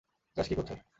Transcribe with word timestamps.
আকাশ, 0.37 0.45
কি 0.47 0.55
করছ? 0.55 0.71